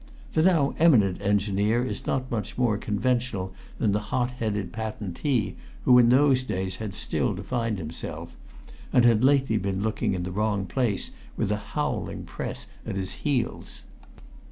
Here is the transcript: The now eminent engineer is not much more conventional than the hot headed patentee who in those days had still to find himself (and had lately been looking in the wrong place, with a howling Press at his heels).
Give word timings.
The 0.33 0.41
now 0.41 0.73
eminent 0.79 1.21
engineer 1.21 1.85
is 1.85 2.07
not 2.07 2.31
much 2.31 2.57
more 2.57 2.75
conventional 2.79 3.53
than 3.77 3.91
the 3.91 3.99
hot 4.09 4.31
headed 4.31 4.73
patentee 4.73 5.57
who 5.85 5.99
in 5.99 6.09
those 6.09 6.41
days 6.41 6.77
had 6.77 6.95
still 6.95 7.35
to 7.35 7.43
find 7.43 7.77
himself 7.77 8.35
(and 8.91 9.05
had 9.05 9.23
lately 9.23 9.57
been 9.57 9.83
looking 9.83 10.15
in 10.15 10.23
the 10.23 10.31
wrong 10.31 10.65
place, 10.65 11.11
with 11.37 11.51
a 11.51 11.75
howling 11.77 12.23
Press 12.23 12.65
at 12.83 12.95
his 12.95 13.11
heels). 13.21 13.83